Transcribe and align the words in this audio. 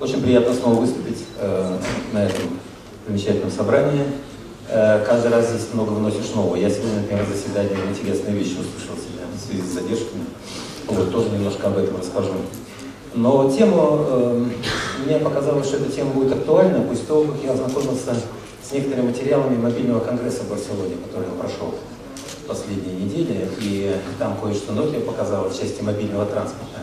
Очень 0.00 0.22
приятно 0.22 0.54
снова 0.54 0.80
выступить 0.80 1.26
э, 1.38 1.76
на 2.14 2.24
этом 2.24 2.58
замечательном 3.06 3.50
собрании. 3.50 4.04
Э, 4.66 5.04
каждый 5.04 5.30
раз 5.30 5.50
здесь 5.50 5.68
много 5.74 5.90
выносишь 5.90 6.34
нового. 6.34 6.56
Я 6.56 6.70
сегодня, 6.70 7.00
например, 7.02 7.26
заседание 7.26 7.76
интересные 7.90 8.34
вещи 8.34 8.52
услышал 8.52 8.96
себя 8.96 9.26
в 9.30 9.38
связи 9.38 9.60
с 9.60 9.74
задержками. 9.74 10.24
Вот, 10.86 11.12
тоже 11.12 11.28
немножко 11.28 11.66
об 11.66 11.76
этом 11.76 11.98
расскажу. 11.98 12.32
Но 13.12 13.50
тему, 13.50 14.06
э, 14.08 14.44
мне 15.04 15.18
показалось, 15.18 15.66
что 15.66 15.76
эта 15.76 15.92
тема 15.92 16.12
будет 16.12 16.32
актуальна 16.32 16.80
после 16.80 17.04
того, 17.04 17.24
как 17.24 17.44
я 17.44 17.52
ознакомился 17.52 18.14
с 18.66 18.72
некоторыми 18.72 19.08
материалами 19.08 19.58
мобильного 19.58 20.00
конгресса 20.00 20.44
в 20.44 20.48
Барселоне, 20.48 20.94
который 21.04 21.28
прошел 21.38 21.74
последние 22.48 23.04
недели, 23.04 23.50
и 23.60 23.94
там 24.18 24.38
кое-что 24.42 24.72
Nokia 24.72 25.00
показала 25.00 25.50
в 25.50 25.60
части 25.60 25.82
мобильного 25.82 26.24
транспорта. 26.24 26.80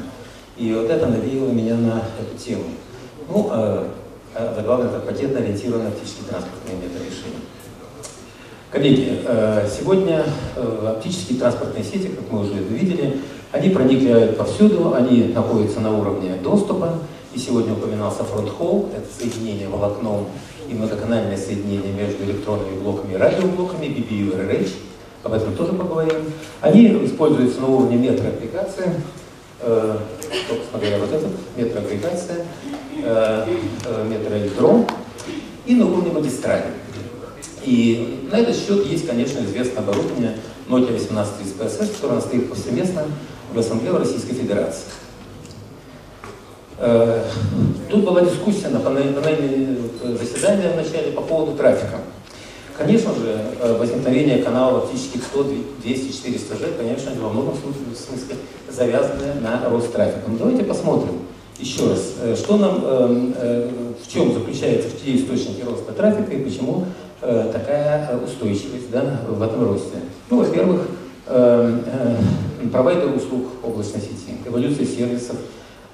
И 0.56 0.72
вот 0.72 0.90
это 0.90 1.08
навеяло 1.08 1.50
меня 1.50 1.76
на 1.76 2.04
эту 2.20 2.38
тему. 2.38 2.66
Ну, 3.30 3.50
а, 3.52 3.88
а 4.36 4.64
главное, 4.64 4.88
это 4.88 5.00
пакетно-ориентированный 5.00 5.90
оптический 5.90 6.24
транспортный 6.30 6.76
метод 6.76 7.02
решения. 7.02 7.42
Коллеги, 8.72 9.22
э, 9.26 9.68
сегодня 9.68 10.24
э, 10.56 10.88
оптические 10.88 11.40
транспортные 11.40 11.84
сети, 11.84 12.08
как 12.08 12.32
мы 12.32 12.42
уже 12.42 12.54
это 12.54 12.74
видели, 12.74 13.20
они 13.52 13.70
проникают 13.70 14.38
повсюду, 14.38 14.94
они 14.94 15.26
находятся 15.34 15.80
на 15.80 15.98
уровне 15.98 16.36
доступа. 16.44 17.00
И 17.34 17.40
сегодня 17.40 17.74
упоминался 17.74 18.24
фронт-холл, 18.24 18.90
это 18.96 19.06
соединение 19.14 19.68
волокном 19.68 20.26
и 20.70 20.74
многоканальное 20.74 21.38
соединение 21.38 21.94
между 21.94 22.24
электронными 22.24 22.80
блоками 22.80 23.14
и 23.14 23.18
радиоблоками, 23.18 23.86
BBU 23.86 24.32
и 24.32 24.64
RH. 24.64 24.70
Об 25.24 25.34
этом 25.34 25.54
тоже 25.56 25.74
поговорим. 25.74 26.32
Они 26.62 26.88
используются 27.06 27.60
на 27.62 27.68
уровне 27.68 27.98
метроаппликации. 27.98 28.92
Э, 29.60 29.98
смотря 30.70 31.00
вот 31.00 31.12
этот, 31.12 31.32
метроагрегация, 31.56 32.38
э, 32.38 32.42
э, 32.42 32.87
метроэлектрон 32.98 34.86
и 35.66 35.76
на 35.76 35.86
уровне 35.86 36.12
магистрали. 36.12 36.66
И 37.64 38.28
на 38.32 38.38
этот 38.38 38.56
счет 38.56 38.86
есть, 38.86 39.08
конечно, 39.08 39.40
известное 39.40 39.80
оборудование 39.80 40.38
Nokia 40.70 40.96
1830 40.96 41.56
PSS, 41.56 41.96
которое 41.96 42.22
стоит 42.22 42.50
повсеместно 42.50 43.04
в 43.52 43.56
в 43.94 43.98
Российской 43.98 44.34
Федерации. 44.34 44.86
Тут 47.90 48.04
была 48.06 48.22
дискуссия 48.22 48.70
на 48.70 48.80
панельном 48.80 49.24
заседании 50.18 50.68
в 50.68 50.76
начале 50.76 51.12
по 51.12 51.22
поводу 51.22 51.58
трафика. 51.58 52.00
Конечно 52.78 53.12
же, 53.16 53.40
возникновение 53.80 54.44
каналов 54.44 54.84
оптических 54.84 55.24
100, 55.24 55.44
200, 55.82 56.12
400 56.12 56.56
G, 56.56 56.68
конечно, 56.78 57.12
во 57.20 57.30
многом 57.30 57.56
смысле 57.56 58.36
завязаны 58.70 59.42
на 59.42 59.68
рост 59.70 59.92
трафика. 59.92 60.30
Но 60.30 60.38
давайте 60.38 60.64
посмотрим 60.64 61.27
еще 61.60 61.90
раз, 61.90 62.14
э, 62.22 62.36
что 62.36 62.58
нам, 62.58 62.82
в 62.82 64.12
чем 64.12 64.34
заключается 64.34 64.90
в 64.90 65.02
те 65.02 65.16
источники 65.16 65.62
роста 65.62 65.92
трафика 65.92 66.34
и 66.34 66.44
почему 66.44 66.86
такая 67.20 68.16
устойчивость 68.24 68.92
да, 68.92 69.22
в 69.28 69.42
этом 69.42 69.68
росте. 69.68 69.98
Ну, 70.30 70.38
во-первых, 70.38 70.88
провайдер 71.26 73.16
услуг 73.16 73.48
облачной 73.64 74.02
сети, 74.02 74.38
эволюция 74.46 74.86
сервисов, 74.86 75.38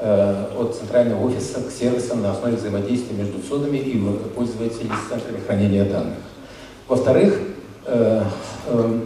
Э, 0.05 0.47
от 0.59 0.75
центрального 0.75 1.25
офиса 1.25 1.61
к 1.61 1.71
сервисам 1.71 2.21
на 2.21 2.31
основе 2.31 2.57
взаимодействия 2.57 3.15
между 3.15 3.39
ЦОДами 3.39 3.77
и 3.77 3.97
пользователями 4.35 4.91
с 4.91 5.09
центрами 5.09 5.39
хранения 5.39 5.85
данных. 5.85 6.17
Во-вторых, 6.89 7.39
э, 7.85 8.23
э, 8.67 8.99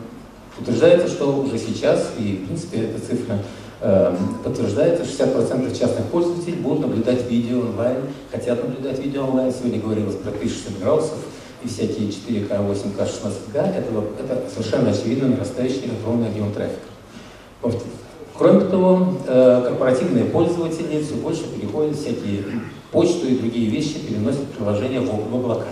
утверждается, 0.60 1.08
что 1.08 1.38
уже 1.38 1.60
сейчас, 1.60 2.14
и 2.18 2.38
в 2.38 2.48
принципе 2.48 2.80
эта 2.80 3.00
цифра 3.00 3.38
подтверждается, 3.80 5.04
60% 5.04 5.78
частных 5.78 6.06
пользователей 6.08 6.56
будут 6.56 6.82
наблюдать 6.82 7.30
видео 7.30 7.60
онлайн, 7.60 7.98
хотят 8.32 8.64
наблюдать 8.64 9.00
видео 9.00 9.26
онлайн. 9.26 9.54
Сегодня 9.54 9.80
говорилось 9.80 10.16
про 10.16 10.30
1060 10.30 10.80
градусов 10.80 11.18
и 11.64 11.68
всякие 11.68 12.10
4К, 12.10 12.50
8К, 12.50 12.98
16К. 12.98 13.60
Это, 13.60 14.04
это 14.24 14.50
совершенно 14.52 14.90
очевидно 14.90 15.30
нарастающий 15.30 15.92
огромный 16.02 16.30
объем 16.30 16.52
трафика. 16.54 16.88
Кроме 18.38 18.66
того, 18.66 19.16
э, 19.28 19.64
корпоративные 19.66 20.26
пользователи 20.26 21.02
все 21.02 21.16
больше 21.16 21.44
переходят 21.48 21.96
всякие 21.96 22.44
почту 22.92 23.28
и 23.28 23.38
другие 23.38 23.70
вещи, 23.70 23.98
переносят 24.00 24.46
приложения 24.52 25.00
в 25.00 25.10
облака, 25.10 25.66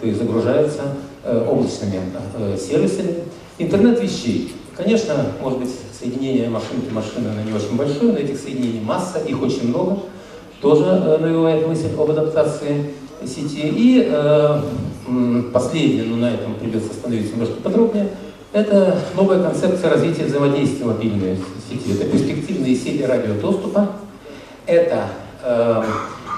то 0.00 0.06
есть 0.06 0.18
загружаются 0.18 0.82
э, 1.24 1.46
облачными 1.48 2.00
э, 2.36 2.58
сервисами. 2.58 3.14
Интернет 3.58 4.02
вещей. 4.02 4.54
Конечно, 4.76 5.14
может 5.40 5.60
быть, 5.60 5.70
соединение 6.00 6.48
машинки 6.48 6.90
машины 6.90 7.28
на 7.30 7.42
не 7.42 7.52
очень 7.52 7.76
большое, 7.76 8.12
но 8.12 8.18
этих 8.18 8.38
соединений 8.38 8.80
масса, 8.80 9.18
их 9.18 9.40
очень 9.42 9.68
много. 9.68 9.98
Тоже 10.60 11.18
навевает 11.20 11.66
мысль 11.68 11.88
об 11.98 12.10
адаптации 12.10 12.94
сети. 13.26 13.62
И 13.62 14.10
последнее, 15.52 16.04
но 16.04 16.16
на 16.16 16.34
этом 16.34 16.54
придется 16.54 16.90
остановиться 16.90 17.32
немножко 17.32 17.56
подробнее– 17.62 18.08
это 18.52 18.98
новая 19.14 19.40
концепция 19.40 19.90
развития 19.90 20.24
взаимодействия 20.24 20.84
мобильной 20.84 21.38
сети. 21.68 21.92
Это 21.92 22.04
перспективные 22.10 22.74
сети 22.74 23.04
радиодоступа, 23.04 23.92
это 24.66 25.06
э, 25.44 25.84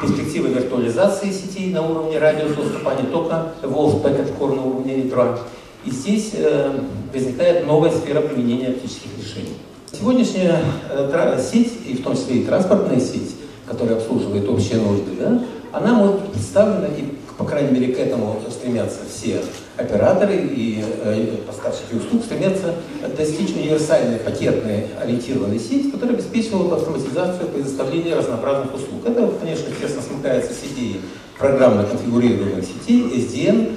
перспективы 0.03 0.50
виртуализации 0.50 1.31
сетей 1.31 1.73
на 1.73 1.81
уровне 1.81 2.19
радиодоступа, 2.19 2.93
а 2.93 3.00
не 3.00 3.09
только 3.09 3.53
Wolf 3.62 4.03
Packet 4.03 4.39
Core 4.39 4.56
на 4.56 4.62
уровне 4.62 4.99
ядра. 4.99 5.39
И 5.84 5.91
здесь 5.91 6.31
э, 6.34 6.81
возникает 7.12 7.66
новая 7.66 7.91
сфера 7.91 8.20
применения 8.20 8.69
оптических 8.69 9.10
решений. 9.19 9.54
Сегодняшняя 9.93 10.62
э, 10.91 11.43
сеть, 11.43 11.72
и 11.87 11.94
в 11.94 12.03
том 12.03 12.15
числе 12.15 12.37
и 12.37 12.44
транспортная 12.44 13.00
сеть, 13.00 13.37
которая 13.66 13.97
обслуживает 13.97 14.48
общие 14.48 14.78
нужды, 14.81 15.12
да, 15.19 15.43
она 15.72 15.94
может 15.94 16.20
быть 16.20 16.32
представлена 16.32 16.87
и 16.87 17.04
по 17.43 17.44
крайней 17.44 17.72
мере, 17.72 17.94
к 17.94 17.98
этому 17.98 18.41
стремятся 18.50 19.00
все 19.12 19.43
операторы 19.76 20.37
и 20.37 20.84
э, 21.03 21.37
поставщики 21.47 21.97
услуг, 21.97 22.25
стремятся 22.25 22.75
достичь 23.16 23.56
универсальной 23.56 24.19
пакетной 24.19 24.87
ориентированной 25.00 25.59
сети, 25.59 25.91
которая 25.91 26.16
обеспечивала 26.16 26.69
бы 26.69 26.76
автоматизацию 26.76 27.49
предоставления 27.49 28.14
разнообразных 28.14 28.75
услуг. 28.75 29.06
Это, 29.06 29.28
конечно, 29.41 29.66
тесно 29.81 30.03
смыкается 30.03 30.53
с 30.53 30.72
идеей 30.72 31.00
программно 31.38 31.84
конфигурированных 31.84 32.64
сетей, 32.64 33.03
SDN, 33.16 33.76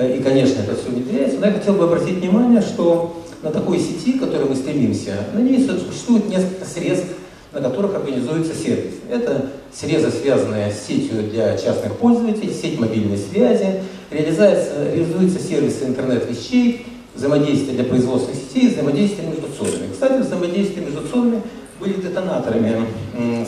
и, 0.00 0.22
конечно, 0.22 0.60
это 0.60 0.74
все 0.74 0.90
внедряется. 0.90 1.38
Но 1.38 1.46
я 1.46 1.52
хотел 1.52 1.74
бы 1.74 1.84
обратить 1.84 2.16
внимание, 2.16 2.60
что 2.60 3.22
на 3.42 3.50
такой 3.50 3.78
сети, 3.78 4.14
к 4.14 4.20
которой 4.20 4.48
мы 4.48 4.56
стремимся, 4.56 5.12
на 5.34 5.38
ней 5.38 5.66
существует 5.66 6.28
несколько 6.28 6.64
средств 6.64 7.16
на 7.56 7.70
которых 7.70 7.94
организуется 7.94 8.54
сервис. 8.54 8.94
Это 9.10 9.46
срезы, 9.72 10.10
связанные 10.10 10.70
с 10.70 10.86
сетью 10.86 11.22
для 11.30 11.56
частных 11.56 11.96
пользователей, 11.96 12.52
сеть 12.52 12.78
мобильной 12.78 13.16
связи, 13.16 13.82
реализуются 14.10 15.40
сервисы 15.40 15.84
интернет-вещей, 15.84 16.86
взаимодействие 17.14 17.76
для 17.76 17.84
производственных 17.84 18.42
сетей, 18.42 18.70
взаимодействие 18.70 19.28
между 19.28 19.46
цодами. 19.48 19.90
Кстати, 19.90 20.20
взаимодействие 20.20 20.84
между 20.84 21.08
цодами 21.08 21.42
были 21.80 21.94
детонаторами 21.94 22.86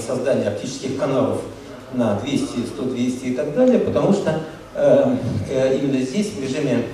создания 0.06 0.48
оптических 0.48 0.96
каналов 0.98 1.42
на 1.92 2.18
200, 2.20 2.44
100, 2.74 2.82
200 2.82 3.24
и 3.26 3.34
так 3.34 3.54
далее, 3.54 3.78
потому 3.78 4.12
что 4.12 4.30
э, 4.30 4.34
э, 4.34 4.57
именно 4.78 6.00
здесь 6.02 6.32
в 6.32 6.42
режиме 6.42 6.84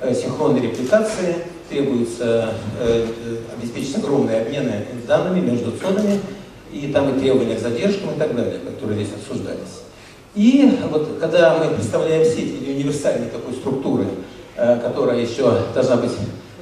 э, 0.00 0.14
синхронной 0.14 0.60
репликации 0.60 1.36
требуется 1.68 2.50
э, 2.80 3.06
э 3.20 3.36
обеспечить 3.58 3.96
огромные 3.96 4.42
обмены 4.42 4.84
данными 5.06 5.40
между 5.40 5.72
цодами, 5.72 6.20
и 6.72 6.92
там 6.92 7.14
и 7.14 7.20
требования 7.20 7.56
к 7.56 7.60
задержкам 7.60 8.10
и 8.14 8.18
так 8.18 8.36
далее, 8.36 8.58
которые 8.58 9.04
здесь 9.04 9.14
обсуждались. 9.14 9.82
И 10.34 10.78
вот 10.90 11.16
когда 11.18 11.58
мы 11.58 11.74
представляем 11.74 12.24
сеть 12.24 12.60
или 12.60 12.74
универсальной 12.74 13.28
такой 13.28 13.54
структуры, 13.54 14.06
э, 14.56 14.80
которая 14.80 15.20
еще 15.20 15.62
должна 15.74 15.96
быть 15.96 16.12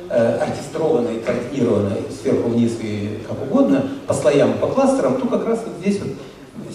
э, 0.08 0.38
оркестрованной, 0.38 1.20
координированной 1.20 2.02
сверху 2.22 2.48
вниз 2.50 2.72
и 2.80 3.18
как 3.26 3.42
угодно, 3.42 3.88
по 4.06 4.14
слоям, 4.14 4.54
по 4.58 4.68
кластерам, 4.68 5.20
то 5.20 5.26
как 5.26 5.46
раз 5.46 5.60
вот 5.66 5.74
здесь 5.80 6.00
вот 6.00 6.12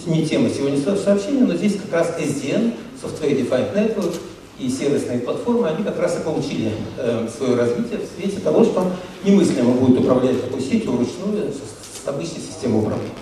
не 0.05 0.25
тема 0.25 0.49
сегодняшнего 0.49 0.95
сообщения, 0.95 1.41
но 1.41 1.55
здесь 1.55 1.77
как 1.79 1.93
раз 1.93 2.15
SDN, 2.19 2.73
Software 3.01 3.37
Defined 3.37 3.73
Network, 3.73 4.15
и 4.59 4.69
сервисные 4.69 5.19
платформы, 5.19 5.69
они 5.69 5.83
как 5.83 5.97
раз 5.99 6.17
и 6.17 6.23
получили 6.23 6.73
э, 6.97 7.27
свое 7.35 7.55
развитие 7.55 7.99
в 7.99 8.21
свете 8.21 8.41
того, 8.41 8.65
что 8.65 8.91
немыслимо 9.23 9.71
будет 9.71 9.99
управлять 10.01 10.43
такой 10.43 10.61
сетью 10.61 10.91
вручную 10.91 11.51
с, 11.53 12.03
с 12.03 12.07
обычной 12.07 12.41
системой 12.41 12.81
управления. 12.81 13.13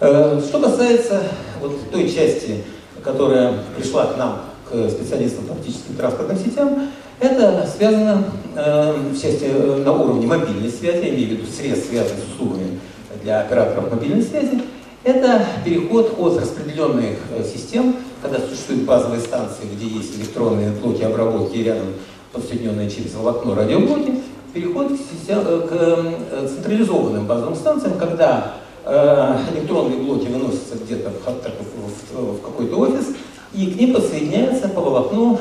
Э, 0.00 0.40
что 0.44 0.60
касается 0.60 1.22
вот 1.60 1.90
той 1.92 2.10
части, 2.10 2.64
которая 3.04 3.54
пришла 3.76 4.06
к 4.06 4.16
нам, 4.16 4.40
к 4.68 4.90
специалистам 4.90 5.44
по 5.44 5.54
оптическим 5.54 5.94
транспортным 5.94 6.38
сетям, 6.38 6.88
это 7.20 7.68
связано 7.76 8.24
э, 8.54 8.92
в 9.12 9.20
части 9.20 9.44
э, 9.44 9.82
на 9.84 9.92
уровне 9.92 10.26
мобильной 10.26 10.70
связи, 10.70 11.04
я 11.04 11.10
имею 11.10 11.28
в 11.28 11.30
виду 11.32 11.44
средств, 11.46 11.90
связанных 11.90 12.24
с 12.24 12.34
услугами 12.34 12.80
для 13.22 13.40
операторов 13.40 13.90
мобильной 13.92 14.22
связи. 14.22 14.62
Это 15.04 15.46
переход 15.64 16.14
от 16.18 16.38
распределенных 16.40 17.18
систем, 17.44 17.96
когда 18.20 18.38
существуют 18.40 18.82
базовые 18.82 19.20
станции, 19.20 19.62
где 19.72 19.86
есть 19.86 20.18
электронные 20.18 20.72
блоки 20.72 21.02
обработки 21.02 21.58
рядом 21.58 21.86
подсоединенные 22.32 22.90
через 22.90 23.14
волокно 23.14 23.54
радиоблоки, 23.54 24.14
переход 24.52 24.88
к, 24.88 24.96
систем, 24.96 25.42
к 25.42 26.48
централизованным 26.48 27.26
базовым 27.26 27.54
станциям, 27.54 27.96
когда 27.96 28.54
электронные 28.84 29.98
блоки 29.98 30.26
выносятся 30.26 30.74
где-то 30.84 31.10
в, 31.10 32.40
какой-то 32.40 32.76
офис, 32.76 33.06
и 33.54 33.70
к 33.70 33.76
ним 33.80 33.94
подсоединяется 33.94 34.68
по 34.68 34.80
волокну 34.80 35.38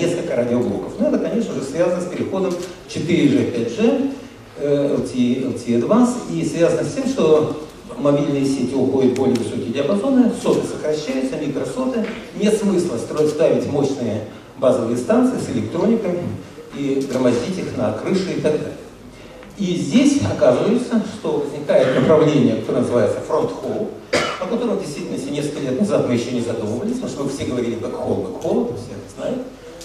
несколько 0.00 0.36
радиоблоков. 0.36 0.92
Ну, 0.98 1.08
это, 1.08 1.18
конечно 1.18 1.52
же, 1.54 1.62
связано 1.62 2.00
с 2.00 2.06
переходом 2.06 2.54
4G, 2.88 3.54
5G, 3.54 4.10
LTE, 4.62 5.54
LTE 5.54 5.82
Advanced, 5.82 6.32
и 6.32 6.44
связано 6.44 6.84
с 6.84 6.94
тем, 6.94 7.06
что 7.06 7.66
мобильные 7.98 8.44
сети 8.44 8.74
уходят 8.74 9.12
в 9.12 9.16
более 9.16 9.36
высокие 9.36 9.72
диапазоны, 9.72 10.30
соты 10.42 10.66
сокращаются, 10.66 11.36
микросоты. 11.36 12.04
Нет 12.40 12.56
смысла 12.56 12.96
строить, 12.96 13.30
ставить 13.30 13.66
мощные 13.66 14.24
базовые 14.58 14.96
станции 14.96 15.38
с 15.38 15.54
электроникой 15.54 16.18
и 16.76 17.06
громоздить 17.10 17.58
их 17.58 17.76
на 17.76 17.92
крыше 17.92 18.32
и 18.36 18.40
так 18.40 18.52
далее. 18.52 18.76
И 19.58 19.74
здесь 19.76 20.20
оказывается, 20.22 21.02
что 21.18 21.44
возникает 21.44 21.94
направление, 21.94 22.56
которое 22.56 22.80
называется 22.80 23.20
fronthaul, 23.20 23.90
о 24.40 24.46
котором 24.46 24.78
в 24.78 24.80
действительности 24.80 25.28
несколько 25.28 25.60
лет 25.60 25.78
назад 25.78 26.08
мы 26.08 26.14
еще 26.14 26.30
не 26.30 26.40
задумывались, 26.40 26.94
потому 26.94 27.10
что 27.10 27.24
мы 27.24 27.30
все 27.30 27.44
говорили 27.44 27.74
backhaul, 27.74 28.14
backhaul, 28.22 28.64
это 28.66 28.74
все 28.76 28.92
это 28.92 29.14
знают, 29.16 29.42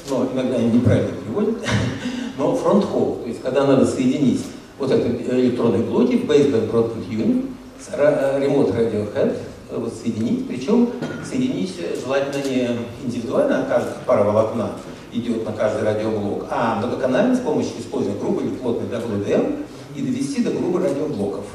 но 0.10 0.30
иногда 0.34 0.56
они 0.56 0.72
неправильно 0.72 1.12
переводят. 1.12 1.56
Но 2.38 2.56
фронт-холл, 2.56 3.20
то 3.24 3.30
есть 3.30 3.42
когда 3.42 3.66
надо 3.66 3.86
соединить 3.86 4.42
вот 4.78 4.92
этот 4.92 5.22
электронный 5.30 5.80
блоки, 5.80 6.14
baseband 6.14 6.70
broadband 6.70 7.10
unit, 7.10 7.46
с 7.80 7.94
remote 7.94 8.76
radio 8.76 9.14
head, 9.14 9.38
вот 9.72 9.94
соединить, 9.94 10.48
причем 10.48 10.90
соединить 11.28 11.76
желательно 12.04 12.44
не 12.48 12.70
индивидуально, 13.04 13.62
а 13.62 13.66
каждая 13.66 13.96
пара 14.06 14.24
волокна 14.24 14.72
идет 15.12 15.46
на 15.46 15.52
каждый 15.52 15.84
радиоблок, 15.84 16.46
а 16.50 16.76
многоканально 16.76 17.36
с 17.36 17.40
помощью 17.40 17.80
использования 17.80 18.20
грубой 18.20 18.46
или 18.46 18.56
плотной 18.56 18.88
WDM 18.88 19.66
и 19.96 20.02
довести 20.02 20.44
до 20.44 20.52
грубых 20.52 20.84
радиоблоков. 20.84 21.46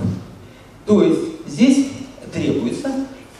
То 0.87 1.03
есть 1.03 1.21
здесь 1.47 1.89
требуются 2.33 2.91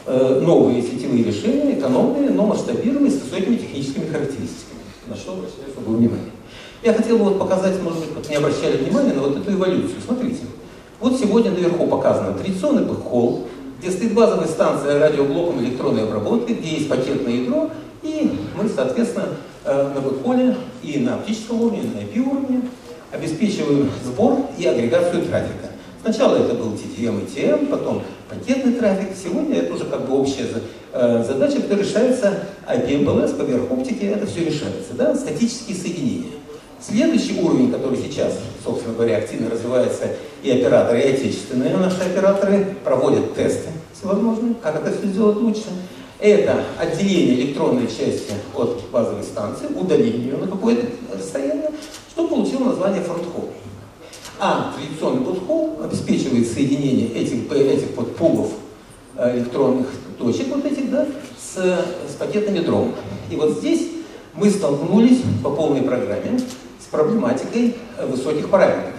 э, 0.05 0.39
новые 0.41 0.81
сетевые 0.81 1.23
решения, 1.23 1.79
экономные, 1.79 2.29
но 2.29 2.45
масштабируемые 2.45 3.11
с 3.11 3.21
высокими 3.21 3.55
техническими 3.55 4.05
характеристиками. 4.05 4.79
На 5.07 5.15
что 5.15 5.33
обращаю 5.33 5.71
особое 5.71 5.97
внимание. 5.97 6.31
Я 6.83 6.93
хотел 6.93 7.17
бы 7.17 7.25
вот 7.25 7.39
показать, 7.39 7.81
может 7.81 7.99
быть, 7.99 8.15
вот 8.15 8.29
не 8.29 8.35
обращали 8.35 8.77
внимания 8.77 9.13
на 9.13 9.21
вот 9.21 9.37
эту 9.37 9.51
эволюцию. 9.51 10.01
Смотрите. 10.03 10.20
Вот 11.01 11.19
сегодня 11.19 11.49
наверху 11.49 11.87
показано 11.87 12.37
традиционный 12.37 12.83
бэкхолл, 12.83 13.47
где 13.79 13.89
стоит 13.89 14.13
базовая 14.13 14.45
станция 14.45 14.99
радиоблоком 14.99 15.59
электронной 15.59 16.03
обработки, 16.03 16.51
где 16.51 16.75
есть 16.75 16.89
пакетное 16.89 17.33
ядро, 17.33 17.71
и 18.03 18.31
мы, 18.55 18.69
соответственно, 18.69 19.29
э, 19.65 19.93
на 19.95 19.99
бэкхолле 19.99 20.55
и 20.83 20.99
на 20.99 21.15
оптическом 21.15 21.59
уровне, 21.59 21.81
и 21.81 21.87
на 21.87 22.01
IP 22.01 22.19
уровне 22.19 22.61
обеспечиваем 23.11 23.89
сбор 24.05 24.45
и 24.59 24.67
агрегацию 24.67 25.25
трафика. 25.25 25.71
Сначала 26.03 26.35
это 26.35 26.53
был 26.53 26.73
TDM 26.73 27.25
и 27.25 27.39
TM, 27.39 27.65
потом 27.65 28.03
пакетный 28.29 28.73
трафик. 28.73 29.09
Сегодня 29.15 29.57
это 29.57 29.73
уже 29.73 29.85
как 29.85 30.07
бы 30.07 30.19
общая 30.19 30.45
э, 30.93 31.23
задача, 31.27 31.61
которая 31.61 31.83
решается 31.83 32.43
IP-MPLS 32.67 33.37
поверх 33.37 33.71
оптики, 33.71 34.05
это 34.05 34.27
все 34.27 34.45
решается, 34.45 34.93
да, 34.93 35.15
статические 35.15 35.75
соединения. 35.75 36.33
Следующий 36.79 37.39
уровень, 37.41 37.71
который 37.71 37.97
сейчас, 37.97 38.33
собственно 38.63 38.93
говоря, 38.93 39.17
активно 39.17 39.49
развивается, 39.49 40.09
и 40.43 40.51
операторы, 40.51 41.01
и 41.01 41.13
отечественные 41.13 41.77
наши 41.77 42.01
операторы 42.01 42.75
проводят 42.83 43.35
тесты 43.35 43.69
всевозможные, 43.93 44.55
как 44.61 44.75
это 44.75 44.97
все 44.97 45.07
сделать 45.07 45.37
лучше. 45.37 45.65
Это 46.19 46.63
отделение 46.77 47.35
электронной 47.35 47.87
части 47.87 48.33
от 48.55 48.81
базовой 48.91 49.23
станции, 49.23 49.67
удаление 49.75 50.27
ее 50.27 50.37
на 50.37 50.47
какое-то 50.47 50.87
расстояние, 51.15 51.71
что 52.09 52.27
получило 52.27 52.65
название 52.65 53.01
фронтхолл. 53.01 53.49
А 54.39 54.73
традиционный 54.75 55.23
подхол 55.23 55.79
обеспечивает 55.83 56.47
соединение 56.47 57.09
этих, 57.09 57.51
этих 57.51 57.95
подпулов 57.95 58.51
э, 59.15 59.37
электронных 59.37 59.87
точек, 60.17 60.47
вот 60.47 60.65
этих, 60.65 60.91
да, 60.91 61.07
с, 61.39 61.55
с 61.55 62.15
пакетным 62.17 62.55
ядром. 62.55 62.93
И 63.29 63.35
вот 63.35 63.57
здесь 63.57 63.89
мы 64.35 64.49
столкнулись 64.49 65.21
по 65.43 65.51
полной 65.51 65.81
программе 65.81 66.39
проблематикой 66.91 67.75
э, 67.97 68.05
высоких 68.05 68.49
параметров. 68.49 68.93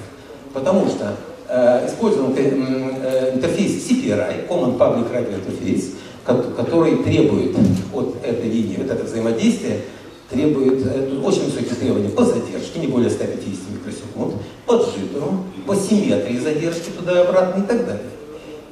Потому 0.52 0.88
что 0.88 1.14
э, 1.52 1.86
использован 1.86 2.34
э, 2.36 3.34
интерфейс 3.34 3.88
CPRI, 3.88 4.48
Common 4.48 4.78
Public 4.78 5.12
Radio 5.12 5.38
Interface, 5.38 5.94
который 6.24 6.96
требует 7.02 7.56
от 7.92 8.16
этой 8.24 8.48
линии, 8.48 8.76
вот 8.78 8.90
это 8.90 9.04
взаимодействие, 9.04 9.82
требует 10.30 10.86
э, 10.86 11.20
очень 11.22 11.44
высокие 11.44 11.74
требования 11.74 12.08
по 12.08 12.24
задержке, 12.24 12.80
не 12.80 12.86
более 12.86 13.10
150 13.10 13.70
микросекунд, 13.70 14.34
по 14.66 14.74
джиттеру, 14.74 15.44
по 15.66 15.76
симметрии 15.76 16.38
задержки 16.38 16.90
туда 16.90 17.20
и 17.20 17.24
обратно 17.24 17.62
и 17.62 17.66
так 17.66 17.86
далее. 17.86 18.10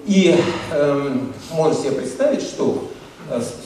И 0.06 0.34
э, 0.72 1.12
можно 1.52 1.74
себе 1.74 1.92
представить, 1.92 2.42
что 2.42 2.88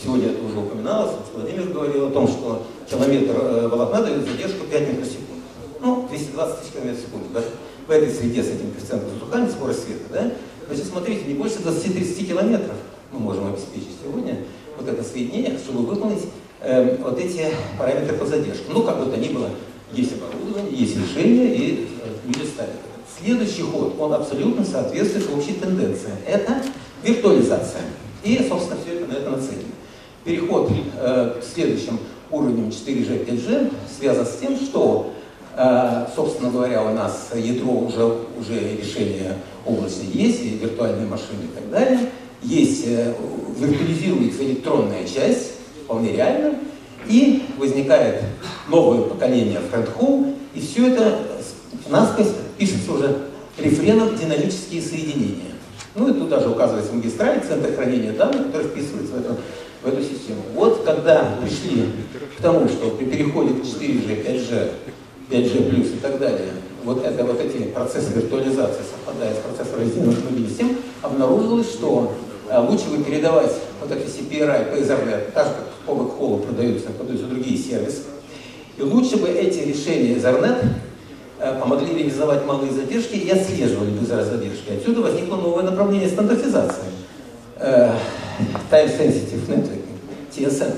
сегодня 0.02 0.26
это 0.31 0.44
уже 0.44 0.58
упоминалось, 0.58 1.12
Владимир 1.34 1.69
говорил 1.69 2.08
о 2.08 2.10
том, 2.10 2.28
что 2.28 2.67
километр 2.90 3.69
волокна 3.69 4.02
дает 4.02 4.28
задержку 4.28 4.67
5 4.67 4.81
микросекунд 4.88 5.34
ну, 5.84 6.06
220 6.08 6.60
тысяч 6.60 6.72
км 6.72 6.94
в 6.94 7.00
секунду, 7.00 7.26
да? 7.32 7.40
В 7.86 7.90
этой 7.90 8.10
среде 8.10 8.42
с 8.42 8.48
этим 8.48 8.70
коэффициентом 8.72 9.10
затухания, 9.10 9.50
скорость 9.50 9.84
света, 9.84 10.04
да? 10.12 10.32
Значит, 10.69 10.86
смотрите, 10.86 11.25
не 11.26 11.34
больше 11.34 11.56
20-30 11.56 12.25
километров 12.25 12.76
мы 13.12 13.20
можем 13.20 13.46
обеспечить 13.46 13.96
сегодня 14.02 14.38
вот 14.76 14.88
это 14.88 15.02
соединение, 15.04 15.58
чтобы 15.58 15.86
выполнить 15.86 16.25
э, 16.60 16.96
вот 17.02 17.19
эти 17.19 17.46
параметры 17.78 18.16
по 18.16 18.26
задержке. 18.26 18.64
Ну, 18.72 18.82
как 18.82 18.98
бы 18.98 19.10
то 19.10 19.16
ни 19.19 19.28
было, 19.28 19.50
есть 19.92 20.12
оборудование, 20.14 20.75
есть 20.75 20.96
решение, 20.96 21.54
и 21.54 21.88
э, 22.02 22.08
люди 22.26 22.46
ставят 22.46 22.70
это. 22.70 23.20
Следующий 23.20 23.62
ход, 23.62 23.94
он 23.98 24.14
абсолютно 24.14 24.64
соответствует 24.64 25.31
общей 25.31 25.52
тенденции. 25.52 26.10
Это 26.26 26.62
виртуализация. 27.02 27.82
И, 28.25 28.44
собственно, 28.48 28.81
все 28.81 28.96
это 28.96 29.06
на 29.06 29.16
это 29.16 29.31
нацелено. 29.31 29.62
Переход 30.25 30.70
э, 30.98 31.40
к 31.40 31.44
следующим 31.44 31.98
уровням 32.31 32.70
4G, 32.70 33.26
5G 33.26 33.72
связан 33.98 34.26
с 34.26 34.38
тем, 34.40 34.56
что 34.56 35.13
Э, 35.13 35.13
собственно 36.14 36.50
говоря, 36.50 36.82
у 36.82 36.94
нас 36.94 37.30
ядро 37.34 37.72
уже, 37.72 38.04
уже 38.38 38.76
решение 38.76 39.36
области 39.64 40.06
есть, 40.12 40.42
и 40.42 40.58
виртуальные 40.60 41.06
машины 41.06 41.44
и 41.44 41.54
так 41.54 41.70
далее. 41.70 42.00
Есть, 42.42 42.84
э, 42.86 43.14
виртуализируется 43.58 44.44
электронная 44.44 45.04
часть, 45.06 45.52
вполне 45.84 46.12
реально, 46.12 46.58
и 47.06 47.44
возникает 47.58 48.22
новое 48.68 49.02
поколение 49.02 49.60
френдхолл, 49.70 50.26
и 50.54 50.60
все 50.60 50.88
это 50.88 51.20
насквозь 51.88 52.32
пишется 52.58 52.92
уже 52.92 53.16
рефреном 53.58 54.17
динамические 54.17 54.82
соединения. 54.82 55.52
Ну 55.94 56.08
и 56.08 56.12
тут 56.12 56.29
даже 56.29 56.48
указывается 56.48 56.93
магистраль, 56.93 57.40
центр 57.46 57.74
хранения 57.74 58.12
данных, 58.12 58.46
который 58.46 58.69
вписывается 58.69 59.14
в 59.14 59.20
эту, 59.20 59.36
в 59.82 59.86
эту 59.86 60.02
систему. 60.02 60.43
Вот 60.55 60.82
когда 60.84 61.36
пришли 61.40 61.84
к 62.36 62.43
тому, 62.43 62.69
что 62.69 62.90
при 62.90 63.05
переходе 63.05 63.55
к 63.55 63.64
4G, 63.64 64.26
5G 64.26 64.70
5G+, 65.31 65.96
и 65.96 65.98
так 65.98 66.19
далее, 66.19 66.52
вот, 66.84 67.04
это, 67.04 67.24
вот 67.24 67.40
эти 67.40 67.64
процессы 67.69 68.12
виртуализации, 68.14 68.82
совпадая 68.90 69.34
с 69.34 69.38
процессом 69.38 69.81
раздельных 69.81 70.48
систем, 70.48 70.76
обнаружилось, 71.02 71.70
что 71.70 72.12
а, 72.50 72.60
лучше 72.60 72.90
бы 72.90 73.02
передавать 73.02 73.52
вот 73.81 73.90
эти 73.90 74.06
CPRI 74.06 74.78
Ethernet, 74.78 75.32
так 75.32 75.46
же 75.46 75.52
как 75.54 75.69
по 75.86 75.94
бэкхолу 75.94 76.38
продаются, 76.38 76.90
продаются 76.90 77.26
другие 77.26 77.56
сервисы, 77.56 78.02
и 78.76 78.82
лучше 78.82 79.16
бы 79.16 79.28
эти 79.28 79.60
решения 79.66 80.14
Ethernet 80.14 80.62
а, 81.40 81.58
помогли 81.58 81.94
реализовать 81.94 82.44
малые 82.44 82.72
задержки 82.72 83.14
и 83.14 83.31
отслеживали 83.31 83.90
бы 83.90 84.04
задержки. 84.04 84.72
Отсюда 84.76 85.00
возникло 85.00 85.36
новое 85.36 85.64
направление 85.64 86.08
стандартизации. 86.08 86.84
Uh, 87.56 87.94
time 88.69 88.88
Sensitive 88.88 89.46
Networking, 89.46 89.94
TSN. 90.34 90.72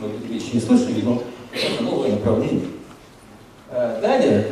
Вы 0.00 0.34
еще 0.34 0.52
не 0.52 0.60
слышали, 0.60 1.02
но 1.02 1.20
это 1.52 1.82
новое 1.82 2.12
направление. 2.12 2.71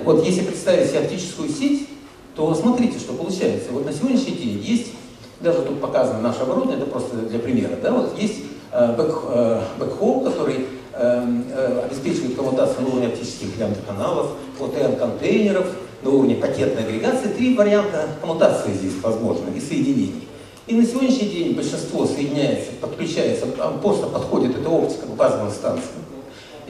Э, 0.01 0.05
вот 0.05 0.25
если 0.25 0.43
представить 0.43 0.89
себе 0.89 1.01
оптическую 1.01 1.49
сеть, 1.49 1.89
то 2.35 2.55
смотрите, 2.55 2.99
что 2.99 3.13
получается. 3.13 3.71
Вот 3.73 3.85
на 3.85 3.93
сегодняшний 3.93 4.33
день 4.33 4.63
есть, 4.63 4.93
даже 5.41 5.63
тут 5.63 5.81
показано 5.81 6.21
наше 6.21 6.41
оборудование, 6.41 6.79
это 6.79 6.91
просто 6.91 7.17
для 7.17 7.39
примера, 7.39 7.77
да, 7.83 7.93
вот 7.93 8.19
есть 8.19 8.43
э, 8.73 8.97
э, 8.99 9.63
бэкхолл, 9.79 10.21
который 10.23 10.67
обеспечивает 10.93 12.37
коммутацию 12.37 12.83
на 12.83 12.89
уровне 12.89 13.07
оптических 13.07 13.57
лямбда-каналов, 13.59 14.33
OTN-контейнеров, 14.59 15.67
на 16.03 16.11
уровне 16.11 16.35
пакетной 16.35 16.83
агрегации. 16.83 17.29
Три 17.29 17.57
варианта 17.57 18.09
коммутации 18.21 18.73
здесь 18.75 18.93
возможны 19.01 19.49
и 19.57 19.61
соединений. 19.61 20.29
И 20.67 20.75
на 20.75 20.85
сегодняшний 20.85 21.29
день 21.29 21.55
большинство 21.55 22.05
соединяется, 22.05 22.73
подключается, 22.83 23.47
просто 23.81 24.09
подходит 24.09 24.59
эта 24.59 24.69
оптика 24.69 25.07
к 25.07 25.17
базовым 25.17 25.51
станциям 25.51 26.03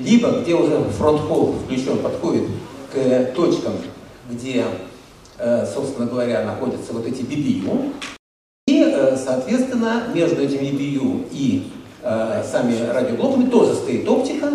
либо 0.01 0.41
где 0.41 0.55
уже 0.55 0.83
фронт-холл 0.99 1.55
включен, 1.65 1.99
подходит 1.99 2.45
к 2.93 3.33
точкам, 3.35 3.75
где, 4.29 4.65
э, 5.39 5.67
собственно 5.73 6.07
говоря, 6.07 6.45
находятся 6.45 6.93
вот 6.93 7.07
эти 7.07 7.23
BBU, 7.23 7.93
и, 8.67 8.83
э, 8.83 9.17
соответственно, 9.17 10.05
между 10.15 10.43
этими 10.43 10.69
BBU 10.69 11.29
и 11.33 11.71
э, 12.03 12.45
сами 12.51 12.77
радиоблоками 12.91 13.51
тоже 13.51 13.75
стоит 13.75 14.09
оптика, 14.09 14.51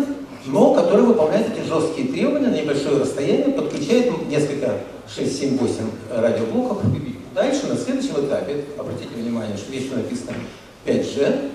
но 0.46 0.74
которая 0.74 1.02
выполняет 1.02 1.52
эти 1.52 1.66
жесткие 1.66 2.08
требования 2.08 2.48
на 2.48 2.60
небольшое 2.60 2.98
расстояние, 2.98 3.50
подключает 3.50 4.28
несколько 4.28 4.78
6, 5.14 5.38
7, 5.38 5.58
8 5.58 5.74
радиоблоков. 6.10 6.82
Дальше, 7.34 7.66
на 7.66 7.76
следующем 7.76 8.26
этапе, 8.26 8.64
обратите 8.78 9.14
внимание, 9.14 9.56
что 9.56 9.68
здесь 9.68 9.90
написано 9.90 10.32
5G, 10.86 11.50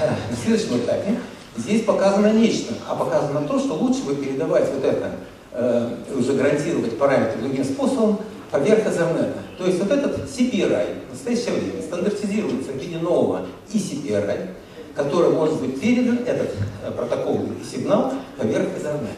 на 0.30 0.36
следующем 0.36 0.78
этапе 0.78 1.18
здесь 1.56 1.82
показано 1.82 2.32
нечто, 2.32 2.74
а 2.88 2.94
показано 2.94 3.46
то, 3.46 3.58
что 3.58 3.74
лучше 3.74 4.02
бы 4.04 4.14
передавать 4.14 4.68
вот 4.72 4.84
это, 4.84 5.06
э, 5.06 5.31
уже 5.54 6.32
гарантировать 6.32 6.96
параметры 6.98 7.40
другим 7.42 7.64
способом, 7.64 8.18
поверх 8.52 8.86
Ethernet. 8.86 9.32
То 9.58 9.66
есть 9.66 9.80
вот 9.80 9.90
этот 9.90 10.28
CPRI 10.28 11.08
в 11.08 11.12
настоящее 11.12 11.54
время 11.54 11.82
стандартизируется 11.82 12.72
в 12.72 12.76
виде 12.76 12.98
нового 12.98 13.46
ECPRI, 13.72 14.48
который 14.94 15.30
может 15.30 15.60
быть 15.60 15.80
передан, 15.80 16.20
этот 16.26 16.50
э, 16.84 16.90
протокол 16.90 17.40
сигнал, 17.70 18.12
поверх 18.36 18.66
Ethernet. 18.76 19.16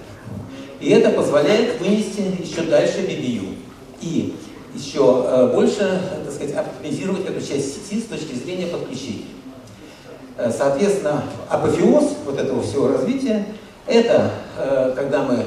И 0.81 0.91
это 0.91 1.11
позволяет 1.11 1.81
вынести 1.81 2.23
еще 2.41 2.62
дальше 2.62 3.00
BBU. 3.00 3.57
И 4.00 4.35
еще 4.75 5.25
э, 5.26 5.53
больше, 5.53 6.00
так 6.25 6.33
сказать, 6.33 6.55
оптимизировать 6.55 7.26
эту 7.26 7.41
часть 7.41 7.75
сети 7.75 8.00
с 8.00 8.07
точки 8.07 8.35
зрения 8.35 8.67
подключения. 8.67 9.25
Э, 10.37 10.50
соответственно, 10.50 11.25
апофеоз 11.49 12.17
вот 12.25 12.38
этого 12.38 12.62
всего 12.62 12.88
развития, 12.88 13.47
это 13.87 14.31
когда 14.97 15.25
мы 15.25 15.45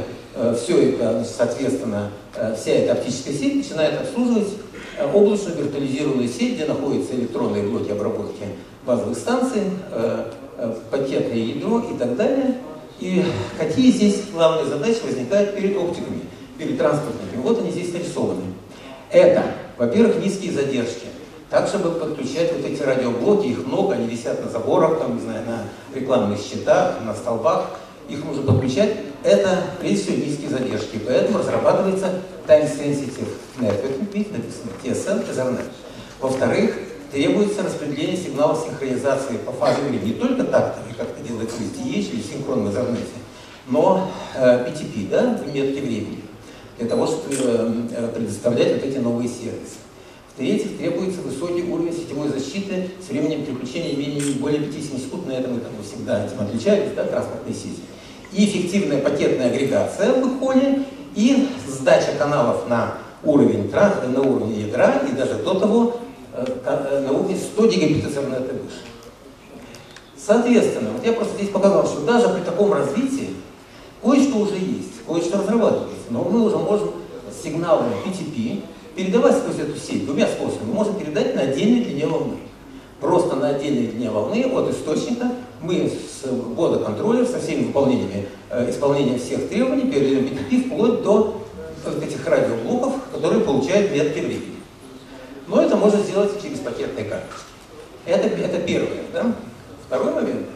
все 0.55 0.89
это, 0.89 1.25
соответственно, 1.25 2.11
вся 2.55 2.71
эта 2.71 2.93
оптическая 2.93 3.33
сеть 3.33 3.55
начинает 3.55 4.01
обслуживать 4.01 4.49
облачную 5.13 5.63
виртуализированную 5.63 6.27
сеть, 6.27 6.55
где 6.55 6.65
находятся 6.65 7.15
электронные 7.15 7.63
блоки 7.63 7.91
обработки 7.91 8.43
базовых 8.85 9.17
станций, 9.17 9.63
пакетное 10.91 11.37
ядро 11.37 11.79
и 11.79 11.97
так 11.97 12.15
далее. 12.15 12.55
И 12.99 13.23
какие 13.59 13.91
здесь 13.91 14.23
главные 14.33 14.65
задачи 14.65 14.99
возникают 15.05 15.55
перед 15.55 15.77
оптиками, 15.77 16.21
перед 16.57 16.77
транспортниками? 16.77 17.41
Вот 17.41 17.59
они 17.59 17.69
здесь 17.69 17.93
нарисованы. 17.93 18.41
Это, 19.11 19.43
во-первых, 19.77 20.23
низкие 20.23 20.51
задержки. 20.51 21.05
Так, 21.49 21.67
чтобы 21.67 21.91
подключать 21.91 22.51
вот 22.53 22.65
эти 22.65 22.81
радиоблоки, 22.81 23.47
их 23.47 23.65
много, 23.65 23.93
они 23.93 24.07
висят 24.07 24.43
на 24.43 24.51
заборах, 24.51 24.99
там, 24.99 25.15
не 25.15 25.21
знаю, 25.21 25.45
на 25.45 25.97
рекламных 25.97 26.39
щитах, 26.39 26.95
на 27.05 27.13
столбах, 27.13 27.71
их 28.09 28.25
нужно 28.25 28.43
подключать. 28.43 28.95
Это, 29.23 29.63
низкие 30.15 30.49
задержки. 30.49 30.99
Поэтому 31.05 31.39
разрабатывается 31.39 32.21
Time 32.47 32.65
Sensitive 32.65 33.29
Network, 33.59 34.13
видите, 34.13 34.31
написано 34.31 34.71
TSN, 34.83 35.29
Ethernet. 35.29 35.65
Во-вторых, 36.19 36.77
требуется 37.11 37.63
распределение 37.63 38.17
сигналов 38.17 38.63
синхронизации 38.65 39.37
по 39.37 39.51
фазе 39.51 39.81
времени. 39.81 40.09
Не 40.09 40.13
только 40.13 40.43
тактами, 40.43 40.93
как 40.97 41.09
это 41.09 41.27
делает 41.27 41.49
SDH 41.49 42.11
или 42.11 42.21
в 42.21 42.67
интернете, 42.67 43.05
но 43.67 44.09
э, 44.35 44.67
PTP, 44.67 45.09
да, 45.09 45.35
в 45.35 45.53
метке 45.53 45.81
времени, 45.81 46.23
для 46.77 46.87
того, 46.87 47.07
чтобы 47.07 47.35
э, 47.35 48.11
предоставлять 48.13 48.73
вот 48.75 48.83
эти 48.83 48.97
новые 48.97 49.27
сервисы. 49.27 49.77
В-третьих, 50.33 50.77
требуется 50.77 51.21
высокий 51.21 51.63
уровень 51.63 51.93
сетевой 51.93 52.29
защиты 52.29 52.91
с 53.05 53.09
временем 53.09 53.43
переключения 53.43 53.95
менее 53.97 54.35
более 54.35 54.61
50 54.61 54.99
секунд, 54.99 55.27
на 55.27 55.31
этом 55.31 55.59
там 55.59 55.71
всегда 55.83 56.25
этим 56.25 56.39
отличались, 56.39 56.91
да, 56.95 57.03
транспортной 57.05 57.55
сети. 57.55 57.81
И 58.33 58.45
эффективная 58.45 59.01
пакетная 59.01 59.47
агрегация 59.47 60.13
в 60.13 60.27
их 60.27 60.85
и 61.15 61.49
сдача 61.67 62.11
каналов 62.17 62.67
на 62.67 62.95
уровень, 63.23 63.71
на 63.71 64.21
уровне 64.21 64.61
ядра, 64.61 65.01
и 65.09 65.15
даже 65.15 65.35
до 65.35 65.55
того 65.59 65.97
Э, 66.37 66.45
э, 66.65 66.99
на 66.99 67.13
уровне 67.13 67.35
100 67.35 67.67
гигабит 67.67 68.05
Ethernet 68.05 68.47
и 68.47 68.61
выше. 68.61 68.83
Соответственно, 70.15 70.91
вот 70.91 71.03
я 71.03 71.13
просто 71.13 71.33
здесь 71.33 71.49
показал, 71.49 71.87
что 71.87 72.01
даже 72.01 72.29
при 72.29 72.41
таком 72.41 72.73
развитии 72.73 73.29
кое-что 74.03 74.37
уже 74.37 74.53
есть, 74.53 75.03
кое-что 75.07 75.39
разрабатывается, 75.39 76.05
но 76.11 76.23
мы 76.25 76.43
уже 76.43 76.57
можем 76.57 76.91
с 77.31 77.43
сигналами 77.43 77.95
PTP 78.05 78.61
передавать 78.95 79.37
сквозь 79.37 79.57
эту 79.57 79.79
сеть 79.79 80.05
двумя 80.05 80.27
способами. 80.27 80.67
Мы 80.67 80.73
можем 80.75 80.99
передать 80.99 81.33
на 81.33 81.41
отдельной 81.41 81.85
длине 81.85 82.05
волны. 82.05 82.37
Просто 83.01 83.35
на 83.35 83.49
отдельной 83.49 83.87
длине 83.87 84.11
волны 84.11 84.45
от 84.53 84.69
источника 84.69 85.31
мы 85.61 85.89
с 85.89 86.27
ввода 86.27 86.83
контроллер 86.83 87.25
со 87.25 87.39
всеми 87.39 87.65
выполнениями, 87.65 88.27
э, 88.49 88.69
исполнением 88.69 89.19
всех 89.19 89.49
требований 89.49 89.91
передаем 89.91 90.25
PTP 90.25 90.65
вплоть 90.65 91.01
до 91.03 91.41
вот 91.85 92.03
этих 92.03 92.25
радиоблоков, 92.27 92.93
которые 93.13 93.41
получают 93.41 93.91
метки 93.91 94.19
времени. 94.19 94.55
Но 95.47 95.61
это 95.61 95.75
можно 95.75 95.99
сделать 96.01 96.41
через 96.41 96.59
пакетные 96.59 97.05
карты. 97.05 97.27
Это, 98.05 98.27
это 98.27 98.59
первое. 98.59 99.03
Да? 99.13 99.33
Второй 99.85 100.13
момент. 100.13 100.47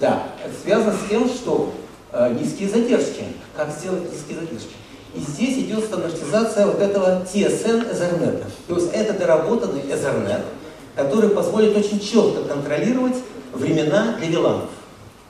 Да, 0.00 0.24
это 0.44 0.54
связано 0.62 0.92
с 0.92 1.08
тем, 1.08 1.28
что 1.28 1.72
э, 2.12 2.36
низкие 2.38 2.68
задержки. 2.68 3.24
Как 3.56 3.70
сделать 3.70 4.10
низкие 4.12 4.40
задержки? 4.40 4.72
И 5.14 5.20
здесь 5.20 5.58
идет 5.58 5.84
стандартизация 5.84 6.66
вот 6.66 6.80
этого 6.80 7.24
TSN 7.24 7.90
Ethernet. 7.92 8.42
То 8.66 8.74
есть 8.74 8.90
это 8.92 9.12
доработанный 9.12 9.82
Ethernet, 9.82 10.42
который 10.96 11.30
позволит 11.30 11.76
очень 11.76 12.00
четко 12.00 12.42
контролировать 12.42 13.16
времена 13.54 14.16
для 14.18 14.28
виланов. 14.28 14.70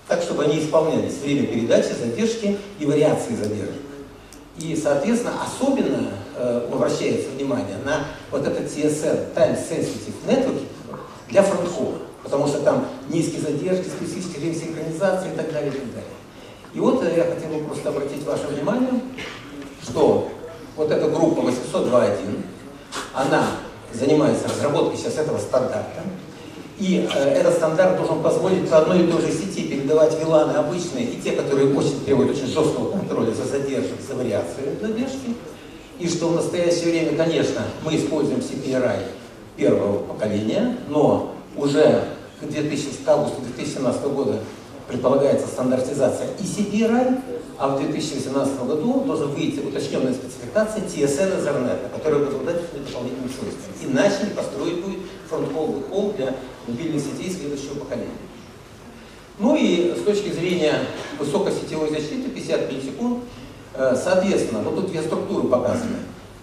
Так, 0.08 0.22
чтобы 0.22 0.44
они 0.44 0.58
исполнялись 0.58 1.18
время 1.22 1.46
передачи, 1.46 1.92
задержки 1.92 2.58
и 2.78 2.86
вариации 2.86 3.34
задержек. 3.34 3.82
И, 4.58 4.76
соответственно, 4.76 5.32
особенно 5.44 6.10
э, 6.36 6.68
обращается 6.72 7.30
внимание 7.30 7.78
на 7.84 8.04
вот 8.30 8.46
этот 8.46 8.66
CSN, 8.66 9.34
Time 9.34 9.58
Sensitive 9.58 10.14
Network, 10.26 10.62
для 11.28 11.42
фронтхола, 11.42 11.98
потому 12.22 12.46
что 12.46 12.60
там 12.60 12.86
низкие 13.08 13.40
задержки, 13.40 13.88
специфический 13.88 14.40
режим 14.40 14.54
синхронизации 14.54 15.32
и 15.32 15.36
так 15.36 15.52
далее, 15.52 15.72
и 15.72 15.74
так 15.74 15.86
далее. 15.86 16.10
И 16.74 16.80
вот 16.80 17.02
э, 17.02 17.16
я 17.16 17.24
хотел 17.24 17.48
бы 17.48 17.64
просто 17.64 17.88
обратить 17.88 18.24
ваше 18.24 18.46
внимание, 18.48 19.00
что 19.82 20.30
вот 20.76 20.90
эта 20.90 21.08
группа 21.08 21.40
802.1, 21.40 22.42
она 23.14 23.46
занимается 23.92 24.48
разработкой 24.48 24.98
сейчас 24.98 25.18
этого 25.18 25.38
стандарта, 25.38 26.02
и 26.78 27.08
э, 27.14 27.28
этот 27.34 27.54
стандарт 27.54 27.96
должен 27.96 28.22
позволить 28.22 28.68
по 28.68 28.78
одной 28.78 29.04
и 29.04 29.06
той 29.06 29.20
же 29.20 29.30
сети 29.30 29.68
передавать 29.68 30.18
виланы 30.18 30.52
обычные 30.52 31.04
и 31.04 31.20
те, 31.20 31.32
которые 31.32 31.72
очень 31.72 32.04
требуют 32.04 32.32
очень 32.32 32.46
жесткого 32.46 32.90
контроля 32.90 33.32
за 33.32 33.44
задержкой, 33.44 33.96
за 34.06 34.14
вариацией 34.16 34.76
задержки. 34.80 35.34
И 36.00 36.08
что 36.08 36.28
в 36.28 36.34
настоящее 36.34 36.90
время, 36.90 37.16
конечно, 37.16 37.62
мы 37.84 37.94
используем 37.94 38.40
CPRI 38.40 38.98
первого 39.56 39.98
поколения, 39.98 40.76
но 40.88 41.34
уже 41.56 42.04
к, 42.40 42.48
2000, 42.48 43.04
к 43.04 43.08
августу 43.08 43.40
2017 43.42 44.02
года 44.06 44.40
предполагается 44.88 45.46
стандартизация 45.46 46.26
и 46.40 46.42
CPRI, 46.42 47.20
а 47.56 47.68
в 47.68 47.80
2018 47.80 48.66
году 48.66 49.04
должен 49.06 49.28
выйти 49.28 49.60
уточненная 49.60 50.12
спецификация 50.12 50.82
TSN 50.82 51.40
Ethernet, 51.40 51.78
которая 51.94 52.24
будет 52.24 52.34
обладать 52.34 52.62
дополнительными 52.72 53.28
свойствами. 53.28 53.92
Иначе 53.92 54.24
не 54.24 54.30
построить 54.30 54.84
будет 54.84 54.98
фронт-холл 55.28 55.82
холл 55.88 56.12
для 56.16 56.34
мобильных 56.66 57.02
сетей 57.02 57.30
следующего 57.30 57.74
поколения. 57.80 58.10
Ну 59.38 59.56
и 59.56 59.94
с 59.96 60.02
точки 60.04 60.30
зрения 60.30 60.74
высокосетевой 61.18 61.90
защиты, 61.90 62.30
50 62.30 62.70
миллисекунд, 62.70 63.24
э, 63.74 63.96
соответственно, 64.02 64.60
вот 64.60 64.76
тут 64.76 64.90
две 64.90 65.02
структуры 65.02 65.48
показаны. 65.48 65.96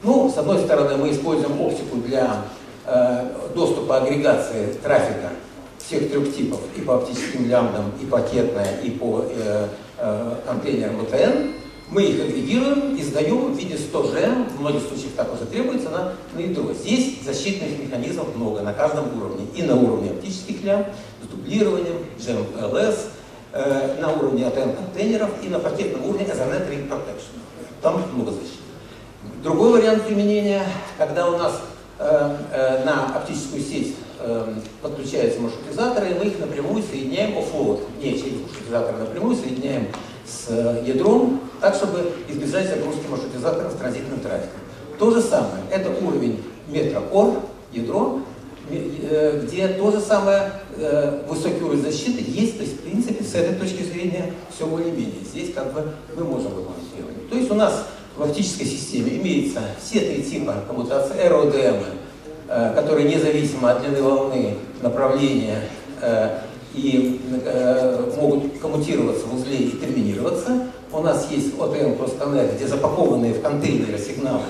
Ну, 0.04 0.30
с 0.30 0.38
одной 0.38 0.60
стороны, 0.60 0.98
мы 0.98 1.12
используем 1.12 1.62
оптику 1.62 1.98
для 1.98 2.44
э, 2.86 3.32
доступа 3.56 3.98
агрегации 3.98 4.74
трафика 4.84 5.30
всех 5.78 6.10
трех 6.10 6.36
типов, 6.36 6.60
и 6.76 6.82
по 6.82 6.96
оптическим 6.96 7.48
лямбдам, 7.48 7.92
и 8.02 8.06
пакетная, 8.06 8.82
и 8.82 8.92
по 8.92 9.26
э, 9.30 9.68
контейнерам 10.46 10.98
БТН. 10.98 11.62
Мы 11.92 12.04
их 12.04 12.22
агрегируем 12.22 12.96
и 12.96 13.04
сдаем 13.04 13.54
в 13.54 13.58
виде 13.58 13.76
100G, 13.76 14.50
в 14.56 14.62
многих 14.62 14.82
случаях 14.82 15.12
так 15.18 15.34
уже 15.34 15.46
требуется, 15.46 15.90
на, 15.90 16.14
на 16.34 16.40
ядро. 16.40 16.72
Здесь 16.74 17.18
защитных 17.22 17.78
механизмов 17.80 18.34
много 18.34 18.62
на 18.62 18.72
каждом 18.72 19.06
уровне. 19.18 19.46
И 19.54 19.64
на 19.64 19.76
уровне 19.76 20.12
оптических 20.12 20.64
лям, 20.64 20.86
с 21.22 21.28
дублированием, 21.28 21.98
GMLS, 22.18 22.96
э, 23.52 23.98
на 24.00 24.14
уровне 24.14 24.44
ATN-контейнеров 24.44 25.32
и 25.44 25.50
на 25.50 25.60
пакетном 25.60 26.06
уровне 26.06 26.24
Ethernet 26.24 26.70
Ring 26.70 26.88
Protection. 26.88 27.42
Там 27.82 28.02
много 28.14 28.32
защиты. 28.32 28.62
Другой 29.44 29.82
вариант 29.82 30.04
применения, 30.04 30.64
когда 30.98 31.30
у 31.30 31.38
нас 31.38 31.60
э, 32.00 32.38
э, 32.54 32.86
на 32.86 33.18
оптическую 33.18 33.62
сеть 33.62 33.96
э, 34.20 34.54
подключаются 34.82 35.42
маршрутизаторы, 35.42 36.12
и 36.12 36.14
мы 36.14 36.26
их 36.28 36.40
напрямую 36.40 36.84
соединяем 36.84 37.38
offload, 37.38 37.82
не 38.02 38.14
через 38.18 38.40
маршрутизатор, 38.40 38.96
а 38.96 39.00
напрямую 39.00 39.36
соединяем 39.36 39.88
с 40.26 40.46
э, 40.48 40.84
ядром, 40.86 41.42
так, 41.62 41.76
чтобы 41.76 42.12
избежать 42.28 42.68
загрузки 42.68 43.06
маршрутизатора 43.10 43.70
с 43.70 43.76
транзитным 43.76 44.20
трафиком. 44.20 44.60
То 44.98 45.12
же 45.12 45.22
самое, 45.22 45.64
это 45.70 45.90
уровень 46.04 46.44
метра 46.68 47.02
ор, 47.12 47.40
ядро, 47.72 48.22
э, 48.70 49.42
где 49.44 49.68
то 49.70 49.92
же 49.92 50.00
самое 50.00 50.52
э, 50.76 51.24
высокий 51.30 51.64
уровень 51.64 51.84
защиты 51.84 52.24
есть, 52.28 52.58
то 52.58 52.64
есть, 52.64 52.78
в 52.78 52.82
принципе, 52.82 53.24
с 53.24 53.36
этой 53.36 53.56
точки 53.56 53.84
зрения 53.84 54.34
все 54.54 54.66
более-менее. 54.66 55.24
Здесь 55.24 55.54
как 55.54 55.72
бы 55.74 55.92
мы 56.16 56.24
можем 56.24 56.52
требования. 56.94 57.30
То 57.30 57.38
есть 57.38 57.52
у 57.52 57.56
нас 57.56 57.86
в 58.18 58.24
оптической 58.24 58.66
системе 58.66 59.18
имеется 59.18 59.62
все 59.82 60.02
три 60.02 60.24
типа 60.24 60.64
коммутации 60.68 61.16
RODM, 61.28 61.84
которые 62.76 63.08
независимо 63.08 63.72
от 63.72 63.82
длины 63.82 64.02
волны, 64.02 64.56
направления 64.82 65.62
и 66.74 67.22
э, 67.44 68.12
могут 68.18 68.60
коммутироваться 68.60 69.26
в 69.28 69.36
узле 69.36 69.58
и 69.58 69.72
терминироваться. 69.72 70.71
У 70.94 71.02
нас 71.02 71.28
есть 71.32 71.54
Cross 71.56 72.20
Connect, 72.20 72.56
где 72.58 72.68
запакованные 72.68 73.34
в 73.34 73.42
контейнеры 73.42 73.98
сигналы, 73.98 74.44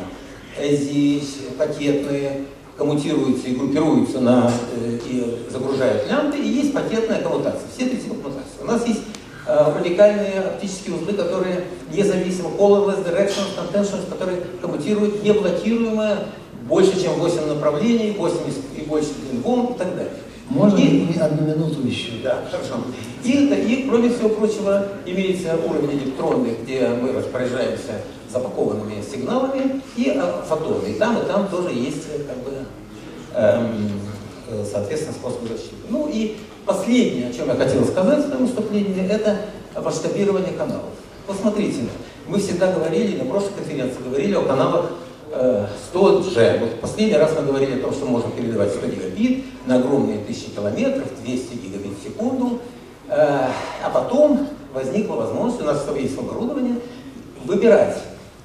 здесь 0.60 1.38
пакетные, 1.56 2.46
коммутируются 2.76 3.48
и 3.48 3.56
группируются 3.56 4.20
на, 4.20 4.52
э, 4.76 4.98
и 5.06 5.48
загружают 5.52 6.10
лямбды, 6.10 6.40
и 6.40 6.48
есть 6.48 6.74
пакетная 6.74 7.22
коммутация. 7.22 7.68
Все 7.76 7.86
три 7.86 7.98
типа 7.98 8.16
коммутации. 8.16 8.62
У 8.62 8.66
нас 8.66 8.88
есть 8.88 9.02
э, 9.46 9.80
уникальные 9.80 10.40
оптические 10.40 10.96
узлы, 10.96 11.14
которые 11.14 11.66
независимо, 11.94 12.50
colorless, 12.58 13.06
directional, 13.06 13.56
contentions, 13.56 14.10
которые 14.10 14.42
коммутируют 14.62 15.24
неблокируемое 15.24 16.26
больше, 16.68 17.00
чем 17.00 17.14
8 17.20 17.46
направлений, 17.46 18.16
8 18.18 18.36
и 18.78 18.82
больше 18.82 19.10
волн 19.44 19.74
и 19.74 19.78
так 19.78 19.96
далее. 19.96 20.14
Можно 20.54 20.78
и, 20.80 21.18
одну 21.18 21.48
минуту 21.48 21.82
еще? 21.88 22.12
Да, 22.24 22.42
хорошо. 22.52 22.84
И, 23.24 23.32
и, 23.32 23.88
кроме 23.88 24.10
всего 24.10 24.30
прочего, 24.30 24.86
имеется 25.06 25.56
уровень 25.56 25.98
электронный, 26.00 26.58
где 26.62 26.90
мы 26.90 27.14
распоряжаемся 27.14 28.02
запакованными 28.30 29.02
сигналами, 29.02 29.82
и 29.96 30.10
а, 30.10 30.44
фотоны. 30.48 30.90
И 30.90 30.94
там, 30.96 31.18
и 31.18 31.26
там 31.26 31.48
тоже 31.48 31.70
есть, 31.74 32.04
как 32.28 32.38
бы, 32.44 32.66
эм, 33.34 33.92
соответственно, 34.70 35.14
способ 35.14 35.42
защиты. 35.44 35.76
Ну 35.90 36.10
и 36.12 36.36
последнее, 36.66 37.30
о 37.30 37.34
чем 37.34 37.48
я 37.48 37.56
хотел 37.56 37.86
сказать 37.86 38.26
в 38.26 38.28
своем 38.28 38.46
выступлении, 38.46 39.08
это 39.10 39.38
масштабирование 39.82 40.54
каналов. 40.54 40.92
Посмотрите, 41.28 41.84
мы 42.28 42.40
всегда 42.40 42.74
говорили, 42.74 43.18
на 43.18 43.26
прошлой 43.26 43.54
конференции 43.54 44.04
говорили 44.04 44.34
о 44.36 44.42
каналах 44.42 44.92
100G. 45.32 46.38
Э, 46.38 46.60
вот 46.60 46.82
последний 46.82 47.16
раз 47.16 47.32
мы 47.38 47.46
говорили 47.46 47.80
о 47.80 47.84
том, 47.84 47.94
что 47.94 48.06
можно 48.06 48.32
передавать 48.32 48.72
100 48.72 48.88
гигабит 48.88 49.46
на 49.66 49.76
огромные 49.76 50.20
тысячи 50.20 50.50
километров, 50.50 51.08
200 51.24 51.54
гигабит 51.56 51.98
в 51.98 52.04
секунду. 52.04 52.60
Э, 53.08 53.48
а 53.84 53.90
потом 53.94 54.48
возникла 54.74 55.16
возможность, 55.16 55.62
у 55.62 55.66
нас 55.66 55.86
есть 55.98 56.18
оборудование, 56.18 56.76
выбирать 57.46 57.98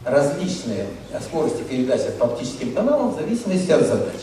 различные 0.04 0.86
скорости 1.20 1.62
передачи 1.68 2.10
по 2.18 2.26
оптическим 2.26 2.72
каналам 2.72 3.10
в 3.10 3.16
зависимости 3.16 3.70
от 3.72 3.86
задач. 3.86 4.20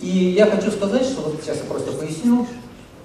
И 0.00 0.08
я 0.08 0.46
хочу 0.46 0.70
сказать, 0.70 1.04
что 1.04 1.22
вот 1.22 1.40
сейчас 1.40 1.58
я 1.58 1.64
просто 1.64 1.92
поясню, 1.92 2.46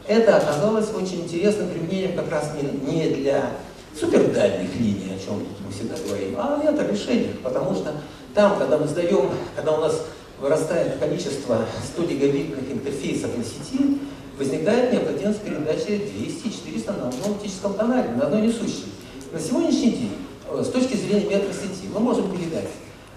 это 0.07 0.37
оказалось 0.37 0.89
очень 0.93 1.21
интересным 1.21 1.69
применением 1.69 2.17
как 2.17 2.29
раз 2.31 2.51
не, 2.55 2.91
не 2.91 3.09
для 3.15 3.51
супердальних 3.97 4.75
линий, 4.75 5.13
о 5.15 5.25
чем 5.25 5.45
мы 5.65 5.71
всегда 5.71 5.95
говорим, 6.05 6.35
а 6.37 6.61
это 6.63 6.85
решение, 6.85 7.33
потому 7.43 7.75
что 7.75 7.93
там, 8.33 8.57
когда 8.57 8.77
мы 8.77 8.87
сдаем, 8.87 9.29
когда 9.55 9.73
у 9.73 9.81
нас 9.81 10.01
вырастает 10.39 10.99
количество 10.99 11.65
100 11.93 12.03
гигабитных 12.03 12.71
интерфейсов 12.71 13.37
на 13.37 13.43
сети, 13.43 13.99
возникает 14.37 14.93
необходимость 14.93 15.41
передачи 15.41 16.01
200-400 16.17 16.97
на 16.97 17.09
одном 17.09 17.31
оптическом 17.31 17.73
канале, 17.73 18.09
на 18.11 18.27
одной 18.27 18.43
несущей. 18.43 18.85
На 19.33 19.39
сегодняшний 19.39 19.91
день, 19.91 20.15
э, 20.49 20.63
с 20.63 20.69
точки 20.69 20.95
зрения 20.95 21.25
метросети, 21.25 21.87
мы 21.93 21.99
можем 21.99 22.31
передать, 22.31 22.69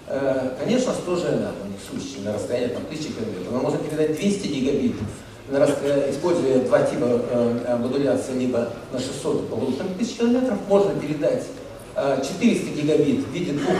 э, 0.07 0.51
конечно, 0.59 0.93
100 0.93 1.15
же 1.15 1.23
на 1.23 1.49
одной 1.49 1.69
несущей, 1.73 2.21
на 2.23 2.33
расстоянии 2.33 2.73
там, 2.73 2.83
1000 2.85 3.13
километров, 3.13 3.51
мы 3.51 3.59
можем 3.59 3.79
передать 3.79 4.15
200 4.15 4.47
гигабитов, 4.47 5.07
используя 6.09 6.59
два 6.65 6.81
типа 6.81 7.05
э, 7.05 7.77
модуляции, 7.77 8.33
либо 8.33 8.69
на 8.91 8.99
600 8.99 9.49
по 9.49 9.55
полутора 9.55 9.87
тысяч 9.97 10.17
километров, 10.17 10.57
можно 10.67 10.93
передать 10.99 11.43
400 11.95 12.69
гигабит 12.71 13.25
в 13.25 13.31
виде 13.31 13.51
двух 13.53 13.75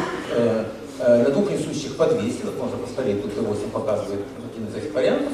на 0.99 1.29
двух 1.29 1.51
несущих 1.51 1.95
по 1.95 2.05
200, 2.05 2.45
вот 2.45 2.59
можно 2.59 2.77
посмотреть, 2.77 3.21
тут 3.21 3.33
Т8 3.33 3.69
показывает 3.71 4.21
один 4.53 4.67
из 4.67 4.75
этих 4.75 4.93
вариантов, 4.93 5.33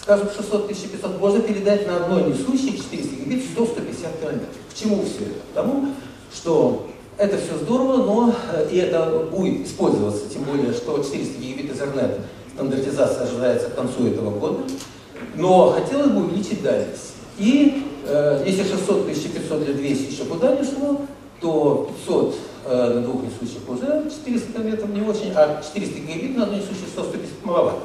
скажем, 0.00 0.28
600-1500, 0.28 1.18
можно 1.18 1.40
передать 1.40 1.86
на 1.86 1.96
одной 1.96 2.24
несущей 2.24 2.76
400 2.76 3.16
гигабит 3.16 3.44
100-150 3.56 4.20
километров. 4.20 4.48
К 4.70 4.74
чему 4.74 5.02
все 5.02 5.24
это? 5.24 5.40
К 5.52 5.54
тому, 5.54 5.88
что 6.32 6.86
это 7.16 7.36
все 7.36 7.56
здорово, 7.58 7.96
но 8.04 8.34
и 8.70 8.76
это 8.78 9.26
будет 9.30 9.66
использоваться, 9.66 10.28
тем 10.32 10.44
более, 10.44 10.72
что 10.72 11.02
400 11.02 11.40
гигабит 11.40 11.72
Ethernet 11.72 12.20
стандартизация 12.54 13.24
ожидается 13.24 13.70
к 13.70 13.74
концу 13.74 14.06
этого 14.06 14.30
года, 14.30 14.60
но 15.36 15.70
хотелось 15.70 16.10
бы 16.10 16.24
увеличить 16.24 16.62
дальность. 16.62 17.12
И 17.38 17.84
э, 18.06 18.42
если 18.46 18.62
600, 18.62 19.02
1500 19.02 19.64
для 19.64 19.74
200 19.74 20.12
еще 20.12 20.24
куда 20.24 20.56
не 20.56 20.64
шло, 20.64 21.02
то 21.40 21.90
500 22.06 22.34
э, 22.68 22.94
на 22.94 23.00
двух 23.02 23.22
несущих 23.22 23.68
уже 23.68 24.10
400 24.10 24.52
километров 24.52 24.88
не 24.90 25.00
очень, 25.00 25.32
а 25.34 25.62
400 25.62 26.00
гигабит 26.00 26.36
на 26.36 26.44
одной 26.44 26.60
несущей 26.60 26.86
100 26.92 27.02
150 27.04 27.44
маловато. 27.44 27.80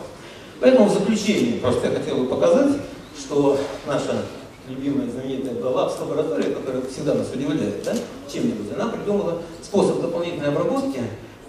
Поэтому 0.60 0.88
в 0.88 0.94
заключение 0.94 1.60
просто 1.60 1.88
я 1.88 1.94
хотел 1.94 2.18
бы 2.18 2.26
показать, 2.28 2.74
что 3.18 3.58
наша 3.86 4.24
любимая 4.68 5.10
знаменитая 5.10 5.56
Беллапс 5.56 6.00
лаборатория, 6.00 6.54
которая 6.54 6.82
всегда 6.84 7.16
нас 7.16 7.30
удивляет 7.34 7.84
да, 7.84 7.94
чем-нибудь, 8.32 8.74
она 8.74 8.90
придумала 8.90 9.42
способ 9.62 10.02
дополнительной 10.02 10.50
обработки, 10.50 11.02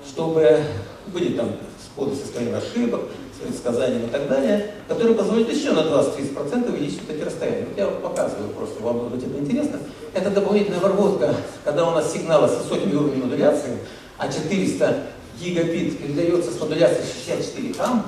чтобы 0.06 0.62
были 1.08 1.36
там 1.36 1.50
сходы 1.84 2.16
состояния 2.16 2.56
ошибок, 2.56 3.02
с 3.36 3.46
предсказанием 3.46 4.06
и 4.06 4.10
так 4.10 4.28
далее, 4.28 4.74
которые 4.88 5.16
позволят 5.16 5.50
еще 5.52 5.72
на 5.72 5.80
20-30% 5.80 6.70
увеличить 6.70 7.00
вот 7.06 7.16
эти 7.16 7.24
расстояния. 7.24 7.66
Вот 7.68 7.78
я 7.78 7.86
вам 7.86 8.00
показываю 8.02 8.50
просто, 8.50 8.82
вам 8.82 9.08
будет 9.08 9.26
это 9.26 9.38
интересно. 9.38 9.78
Это 10.12 10.30
дополнительная 10.30 10.78
обработка, 10.78 11.34
когда 11.64 11.88
у 11.88 11.90
нас 11.90 12.12
сигналы 12.12 12.48
с 12.48 12.56
высокими 12.56 12.94
уровнями 12.94 13.24
модуляции, 13.24 13.78
а 14.18 14.32
400 14.32 15.02
гигабит 15.40 15.98
передается 15.98 16.52
с 16.52 16.60
модуляцией 16.60 17.04
64 17.26 17.74
там, 17.74 18.06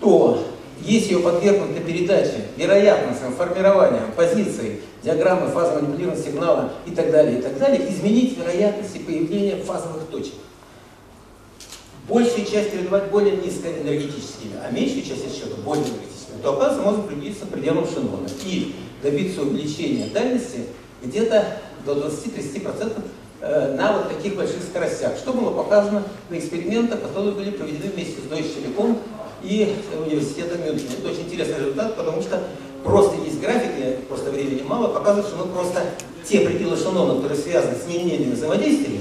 то 0.00 0.44
если 0.80 1.14
ее 1.14 1.20
подвергнуть 1.20 1.78
на 1.78 1.80
передаче 1.80 2.46
вероятностным 2.56 3.34
формированием 3.34 4.10
позиции, 4.16 4.80
диаграммы 5.04 5.48
фазы 5.48 5.80
манипулирования 5.80 6.20
сигнала 6.20 6.72
и 6.86 6.90
так 6.90 7.12
далее, 7.12 7.38
и 7.38 7.42
так 7.42 7.56
далее, 7.58 7.88
изменить 7.88 8.36
вероятности 8.36 8.98
появления 8.98 9.62
фазовых 9.62 10.06
точек. 10.10 10.34
Большую 12.08 12.44
часть 12.46 12.72
передавать 12.72 13.10
более 13.10 13.36
низкоэнергетическими, 13.36 14.54
а 14.64 14.72
меньшую 14.72 15.02
часть 15.02 15.34
счета 15.34 15.54
более 15.64 15.84
энергетическими, 15.84 16.42
то 16.42 16.54
оказывается 16.54 16.82
можно 16.82 17.02
приблизиться 17.04 17.46
к 17.46 17.50
пределам 17.50 17.86
Шеннона 17.86 18.28
и 18.44 18.74
добиться 19.02 19.42
увеличения 19.42 20.06
дальности 20.06 20.66
где-то 21.02 21.58
до 21.86 21.92
20-30% 21.92 23.02
э, 23.40 23.76
на 23.76 23.98
вот 23.98 24.08
таких 24.08 24.34
больших 24.34 24.62
скоростях, 24.68 25.16
что 25.16 25.32
было 25.32 25.50
показано 25.50 26.02
на 26.28 26.38
экспериментах, 26.38 27.02
которые 27.02 27.34
были 27.34 27.50
проведены 27.50 27.92
вместе 27.92 28.16
с 28.20 28.30
Deutsche 28.32 28.56
Telekom 28.56 28.98
и 29.44 29.72
университетом 30.04 30.60
Мюнхена. 30.64 30.90
Это 30.98 31.08
очень 31.08 31.26
интересный 31.26 31.58
результат, 31.58 31.96
потому 31.96 32.20
что 32.20 32.42
просто 32.82 33.16
есть 33.24 33.40
графики, 33.40 33.98
просто 34.08 34.30
времени 34.30 34.62
мало, 34.62 34.88
показывают, 34.88 35.28
что 35.28 35.36
мы 35.36 35.52
просто 35.52 35.84
те 36.24 36.40
пределы 36.40 36.76
Шеннона, 36.76 37.14
которые 37.20 37.38
связаны 37.38 37.76
с 37.76 37.86
неимением 37.86 38.32
взаимодействия, 38.32 39.00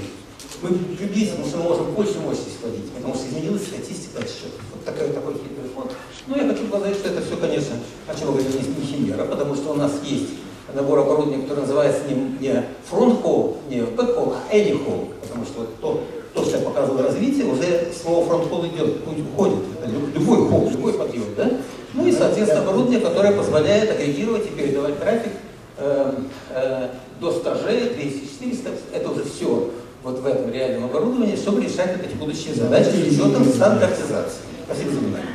мы 0.61 0.69
приблизительно, 0.95 1.45
что 1.45 1.57
мы 1.57 1.63
можем 1.63 1.91
больше 1.91 2.19
мощности 2.19 2.57
вводить, 2.61 2.91
потому 2.91 3.15
что 3.15 3.27
изменилась 3.27 3.63
статистика 3.63 4.19
отсчета. 4.19 4.61
Вот 4.73 4.85
такой, 4.85 5.09
такой 5.09 5.33
хитрый 5.33 5.69
фонд. 5.75 5.91
Ну, 6.27 6.35
я 6.35 6.47
хочу 6.47 6.67
сказать, 6.67 6.95
что 6.95 7.09
это 7.09 7.21
все, 7.21 7.37
конечно, 7.37 7.75
о 8.07 8.15
чем 8.15 8.27
мы 8.27 8.33
говорим, 8.33 8.75
не 8.77 8.85
химера, 8.85 9.25
потому 9.25 9.55
что 9.55 9.71
у 9.71 9.75
нас 9.75 9.91
есть 10.03 10.29
набор 10.73 10.99
оборудования, 10.99 11.43
который 11.43 11.61
называется 11.61 12.01
не, 12.07 12.15
не 12.39 12.63
fronthaul, 12.89 13.57
не 13.69 13.81
backhaul, 13.81 14.35
а 14.35 14.55
anyhaul, 14.55 15.09
потому 15.21 15.45
что 15.45 15.59
вот 15.61 15.79
то, 15.81 16.03
то, 16.33 16.45
что 16.45 16.57
я 16.57 16.63
показывал 16.63 17.01
развитие, 17.01 17.45
уже 17.45 17.91
слово 17.99 18.25
fronthaul 18.25 18.65
идет, 18.67 19.03
путь 19.03 19.19
уходит. 19.19 19.59
Это 19.83 19.91
любой 19.91 20.47
haul, 20.47 20.69
любой 20.69 20.93
подъем, 20.93 21.25
да? 21.35 21.51
Ну 21.93 22.07
и, 22.07 22.11
соответственно, 22.11 22.61
оборудование, 22.61 23.01
которое 23.01 23.33
позволяет 23.33 23.89
агрегировать 23.91 24.45
и 24.45 24.49
передавать 24.49 24.99
трафик 24.99 25.31
э, 25.77 26.13
э, 26.51 26.89
до 27.19 27.31
100 27.31 27.55
G, 27.65 27.93
200, 27.95 28.19
400, 28.39 28.69
это 28.93 29.09
уже 29.09 29.23
все 29.25 29.70
вот 30.03 30.19
в 30.19 30.25
этом 30.25 30.51
реальном 30.51 30.85
оборудовании, 30.85 31.35
чтобы 31.35 31.61
решать 31.61 31.97
вот 31.97 32.05
эти 32.05 32.15
будущие 32.15 32.53
задачи 32.55 32.89
с 32.89 33.19
учетом 33.19 33.45
стандартизации. 33.45 34.41
Спасибо 34.65 34.91
за 34.91 34.99
внимание. 34.99 35.30